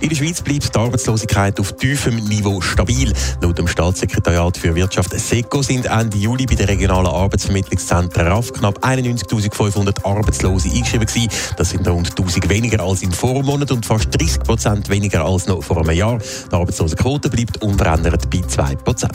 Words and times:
In 0.00 0.10
der 0.10 0.16
Schweiz 0.16 0.42
bleibt 0.42 0.74
die 0.74 0.78
Arbeitslosigkeit 0.78 1.58
auf 1.58 1.72
tiefem 1.72 2.16
Niveau 2.16 2.60
stabil. 2.60 3.12
Laut 3.40 3.56
dem 3.58 3.66
Staatssekretariat 3.66 4.56
für 4.56 4.74
Wirtschaft 4.74 5.18
SECO 5.18 5.62
sind 5.62 5.86
Ende 5.86 6.18
Juli 6.18 6.44
bei 6.44 6.54
den 6.54 6.66
regionalen 6.66 7.06
Arbeitsvermittlungszentren 7.06 8.26
RAF 8.26 8.52
knapp 8.52 8.84
91.500 8.84 10.04
Arbeitslose 10.04 10.68
eingeschrieben 10.68 11.06
gewesen. 11.06 11.30
Das 11.56 11.70
sind 11.70 11.88
rund 11.88 12.10
1000 12.10 12.48
weniger 12.50 12.80
als 12.82 13.02
im 13.02 13.12
Vormonat 13.12 13.72
und 13.72 13.86
fast 13.86 14.08
30 14.18 14.40
Prozent 14.40 14.88
weniger 14.90 15.24
als 15.24 15.46
noch 15.46 15.62
vor 15.62 15.78
einem 15.78 15.96
Jahr. 15.96 16.18
Die 16.18 16.54
Arbeitslosenquote 16.54 17.30
bleibt 17.30 17.62
unverändert 17.62 18.28
bei 18.30 18.42
2 18.46 18.76
Prozent. 18.76 19.12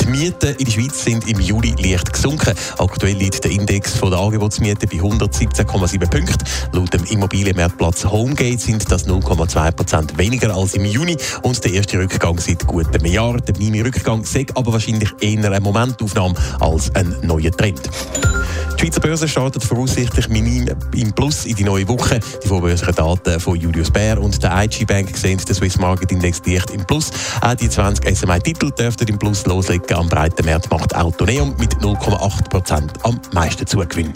Die 0.00 0.06
Mieten 0.10 0.54
in 0.58 0.64
der 0.64 0.72
Schweiz 0.72 1.02
sind 1.02 1.28
im 1.28 1.40
Juli 1.40 1.74
leicht 1.78 2.12
gesunken. 2.12 2.54
Aktuell 2.78 3.16
liegt 3.16 3.42
der 3.42 3.50
Index 3.50 4.00
der 4.00 4.12
Angebotsmiete 4.12 4.86
bei 4.86 4.98
117,7 4.98 5.98
Punkten. 6.10 6.44
Laut 6.72 6.92
dem 6.92 7.04
Immobilienmarktplatz 7.04 8.04
Homegate 8.04 8.58
sind 8.58 8.90
das 8.90 9.06
0,2 9.06 9.73
Prozent 9.76 10.16
weniger 10.18 10.54
als 10.54 10.74
im 10.74 10.84
Juni 10.84 11.16
und 11.42 11.64
der 11.64 11.72
erste 11.72 11.98
Rückgang 11.98 12.38
seit 12.38 12.66
gut 12.66 12.94
einem 12.94 13.06
Jahr. 13.06 13.36
Der 13.40 13.56
Mini-Rückgang 13.56 14.22
ist 14.22 14.36
aber 14.54 14.72
wahrscheinlich 14.72 15.10
eher 15.20 15.44
eine 15.44 15.60
Momentaufnahme 15.60 16.34
als 16.60 16.94
ein 16.94 17.14
neuer 17.22 17.50
Trend. 17.50 17.82
Die 18.74 18.80
Schweizer 18.80 19.00
Börse 19.00 19.28
startet 19.28 19.64
voraussichtlich 19.64 20.28
minim 20.28 20.68
im 20.94 21.12
Plus 21.12 21.46
in 21.46 21.54
die 21.54 21.64
neue 21.64 21.88
Woche. 21.88 22.20
Die 22.42 22.48
vorbörslichen 22.48 22.94
Daten 22.94 23.40
von 23.40 23.58
Julius 23.58 23.90
Baer 23.90 24.20
und 24.20 24.42
der 24.42 24.64
IG 24.64 24.84
Bank 24.84 25.16
sehen 25.16 25.38
den 25.38 25.54
Swiss 25.54 25.78
Market 25.78 26.12
Index 26.12 26.42
dicht 26.42 26.70
im 26.70 26.84
Plus. 26.84 27.10
Auch 27.40 27.54
die 27.54 27.70
20 27.70 28.16
SMI-Titel 28.16 28.70
dürften 28.72 29.08
im 29.08 29.18
Plus 29.18 29.46
loslegen. 29.46 29.96
Am 29.96 30.08
breiten 30.08 30.44
Markt 30.44 30.70
macht 30.70 30.94
Autoneum 30.94 31.54
mit 31.58 31.74
0,8% 31.76 32.90
am 33.04 33.20
meisten 33.32 33.66
Zugewinn. 33.66 34.12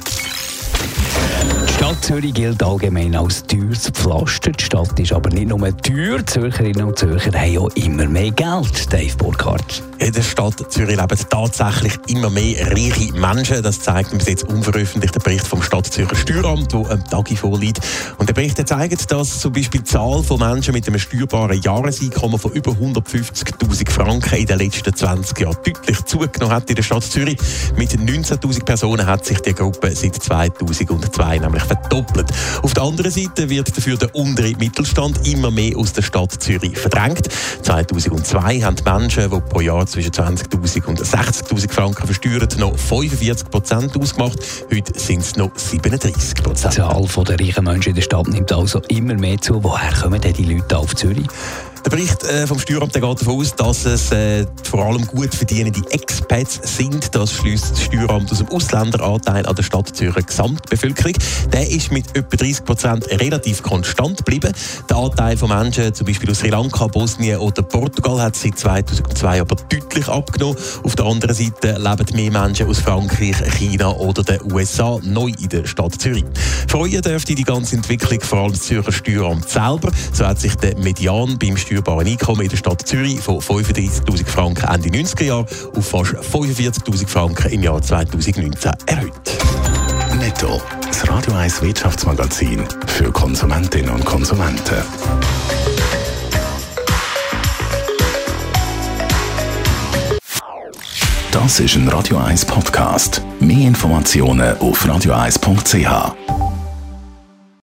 Zürich 2.09 2.33
gilt 2.33 2.63
allgemein 2.63 3.15
als 3.15 3.43
teures 3.43 3.91
Pflaster. 3.91 4.51
Die 4.51 4.65
Stadt 4.65 4.99
ist 4.99 5.13
aber 5.13 5.29
nicht 5.29 5.49
nur 5.49 5.77
teuer. 5.77 6.25
Zürcherinnen 6.25 6.85
und 6.85 6.99
Zürcher 6.99 7.39
haben 7.39 7.59
auch 7.59 7.69
immer 7.75 8.07
mehr 8.07 8.31
Geld, 8.31 8.91
Dave 8.91 9.15
Burkhardt. 9.19 9.83
In 9.99 10.13
der 10.13 10.23
Stadt 10.23 10.55
Zürich 10.73 10.97
leben 10.97 11.19
tatsächlich 11.29 11.93
immer 12.07 12.31
mehr 12.31 12.67
reiche 12.71 13.13
Menschen. 13.13 13.63
Das 13.63 13.81
zeigt 13.81 14.17
bis 14.17 14.27
jetzt 14.27 14.45
unveröffentlichter 14.45 15.21
Bericht 15.21 15.47
vom 15.47 15.61
Stadt 15.61 15.85
Zürcher 15.85 16.17
Steueramt, 16.17 16.73
der 16.73 16.91
am 16.91 17.05
Tag 17.05 17.29
vorliegt. 17.37 17.81
Und 18.17 18.27
der 18.27 18.33
Bericht 18.33 18.67
zeigt, 18.67 19.13
dass 19.13 19.41
zum 19.41 19.53
Beispiel 19.53 19.83
die 19.83 19.85
Zahl 19.85 20.23
von 20.23 20.39
Menschen 20.39 20.73
mit 20.73 20.89
einem 20.89 20.99
steuerbaren 20.99 21.61
Jahreseinkommen 21.61 22.39
von 22.39 22.53
über 22.53 22.71
150.000 22.71 23.91
Franken 23.91 24.35
in 24.35 24.47
den 24.47 24.59
letzten 24.59 24.95
20 24.95 25.41
Jahren 25.41 25.59
deutlich 25.63 26.03
zugenommen 26.07 26.55
hat 26.55 26.71
in 26.71 26.77
der 26.77 26.83
Stadt 26.83 27.05
Zürich. 27.05 27.37
Mit 27.77 27.91
19.000 27.91 28.65
Personen 28.65 29.05
hat 29.05 29.27
sich 29.27 29.41
die 29.41 29.53
Gruppe 29.53 29.95
seit 29.95 30.15
2002 30.15 31.39
nämlich 31.39 31.65
verdoppelt. 31.65 31.98
Auf 32.63 32.75
der 32.75 32.83
anderen 32.83 33.11
Seite 33.11 33.49
wird 33.49 33.77
dafür 33.77 33.97
der 33.97 34.15
untere 34.15 34.53
Mittelstand 34.59 35.27
immer 35.27 35.51
mehr 35.51 35.77
aus 35.77 35.93
der 35.93 36.03
Stadt 36.03 36.33
Zürich 36.43 36.77
verdrängt. 36.77 37.29
2002 37.63 38.61
haben 38.61 38.77
die 38.77 38.83
Menschen, 38.83 39.31
die 39.31 39.41
pro 39.41 39.61
Jahr 39.61 39.87
zwischen 39.87 40.13
20.000 40.13 40.85
und 40.87 41.01
60.000 41.01 41.73
Franken 41.73 42.07
versteuert, 42.07 42.59
noch 42.59 42.77
45 42.79 43.51
Prozent 43.51 43.97
ausgemacht. 43.97 44.39
Heute 44.73 44.99
sind 44.99 45.21
es 45.21 45.37
noch 45.37 45.51
37 45.55 46.43
Prozent. 46.43 46.75
Die 46.75 46.81
Zahl 46.81 47.25
der 47.25 47.41
reichen 47.41 47.65
Menschen 47.65 47.91
in 47.91 47.95
der 47.97 48.03
Stadt 48.03 48.29
nimmt 48.29 48.53
also 48.53 48.81
immer 48.89 49.15
mehr 49.15 49.41
zu. 49.41 49.63
Woher 49.63 49.93
kommen 49.93 50.21
denn 50.21 50.33
die 50.33 50.45
Leute 50.45 50.79
auf 50.79 50.95
Zürich? 50.95 51.27
Der 51.89 51.97
Bericht 51.97 52.23
äh, 52.25 52.47
vom 52.47 52.59
Steueramt 52.59 52.93
geht 52.93 53.03
davon 53.03 53.41
aus, 53.41 53.57
dass 53.57 53.87
es 53.87 54.13
äh, 54.13 54.45
vor 54.63 54.85
allem 54.85 55.07
gut 55.07 55.35
verdienende 55.35 55.81
Expats 55.91 56.61
sind. 56.77 57.15
Das 57.15 57.33
schließt 57.33 57.71
das 57.71 57.83
Steueramt 57.83 58.31
aus 58.31 58.39
dem 58.41 58.49
Ausländeranteil 58.49 59.47
an 59.47 59.57
der 59.57 59.63
Stadt 59.63 59.97
Zürcher 59.97 60.21
Gesamtbevölkerung. 60.21 61.15
Der 61.51 61.67
ist 61.67 61.91
mit 61.91 62.15
etwa 62.15 62.37
30 62.37 62.65
Prozent 62.67 63.07
relativ 63.11 63.63
konstant 63.63 64.19
geblieben. 64.19 64.53
Der 64.91 64.99
Anteil 64.99 65.39
von 65.39 65.49
Menschen, 65.49 65.95
zum 65.95 66.07
Beispiel 66.07 66.31
aus 66.31 66.41
Sri 66.41 66.51
Lanka, 66.51 66.89
Bosnien 66.89 67.39
oder 67.39 67.63
Portugal, 67.63 68.21
hat 68.21 68.37
seit 68.37 68.59
2002 68.59 69.41
aber 69.41 69.57
deutlich 69.71 70.09
abgenommen. 70.09 70.59
Auf 70.83 70.95
der 70.95 71.07
anderen 71.07 71.35
Seite 71.35 71.79
leben 71.79 72.17
mehr 72.17 72.43
Menschen 72.43 72.67
aus 72.69 72.81
Frankreich, 72.81 73.37
China 73.57 73.93
oder 73.93 74.23
den 74.23 74.53
USA 74.53 74.99
neu 75.03 75.33
in 75.41 75.49
der 75.49 75.67
Stadt 75.67 75.99
Zürich. 75.99 76.27
Freuen 76.69 77.01
dürfte 77.01 77.35
die 77.35 77.45
ganze 77.45 77.77
Entwicklung 77.77 78.21
vor 78.21 78.41
allem 78.41 78.53
das 78.53 78.61
Zürcher 78.61 78.93
Steueramt 78.93 79.49
selber. 79.49 79.91
So 80.13 80.27
hat 80.27 80.39
sich 80.39 80.55
der 80.57 80.77
Median 80.77 81.39
beim 81.39 81.57
steuerbaren 81.79 82.09
Einkommen 82.09 82.43
in 82.43 82.49
der 82.49 82.57
Stadt 82.57 82.87
Zürich 82.87 83.21
von 83.21 83.39
35.000 83.39 84.27
Franken 84.27 84.65
Ende 84.65 84.89
90er 84.89 85.25
Jahre 85.25 85.47
auf 85.77 85.89
fast 85.89 86.15
45.000 86.15 87.07
Franken 87.07 87.53
im 87.53 87.63
Jahr 87.63 87.81
2019 87.81 88.73
erhöht. 88.87 89.13
Netto. 90.19 90.61
Das 90.87 91.09
Radio 91.09 91.35
1 91.35 91.63
Wirtschaftsmagazin 91.63 92.65
für 92.87 93.13
Konsumentinnen 93.13 93.91
und 93.91 94.05
Konsumenten. 94.05 94.83
Das 101.31 101.61
ist 101.61 101.77
ein 101.77 101.89
Radio 101.89 102.17
1 102.17 102.45
Podcast. 102.45 103.23
Mehr 103.39 103.69
Informationen 103.69 104.59
auf 104.59 104.85
radio1.ch. 104.85 106.38